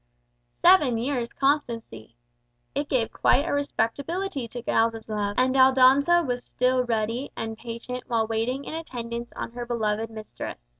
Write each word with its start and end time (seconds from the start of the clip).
Seven 0.63 0.97
years' 0.97 1.31
constancy! 1.31 2.15
It 2.73 2.89
gave 2.89 3.13
quite 3.13 3.47
a 3.47 3.53
respectability 3.53 4.47
to 4.47 4.63
Giles's 4.63 5.07
love, 5.09 5.35
and 5.37 5.55
Aldonza 5.55 6.23
was 6.25 6.43
still 6.43 6.83
ready 6.83 7.31
and 7.37 7.55
patient 7.55 8.05
while 8.07 8.25
waiting 8.25 8.65
in 8.65 8.73
attendance 8.73 9.31
on 9.35 9.51
her 9.51 9.67
beloved 9.67 10.09
mistress. 10.09 10.57